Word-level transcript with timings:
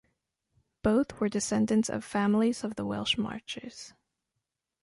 Both 0.81 1.19
were 1.19 1.29
descendants 1.29 1.87
of 1.87 2.03
families 2.03 2.63
of 2.63 2.73
the 2.73 2.87
Welsh 2.87 3.19
Marches. 3.19 3.93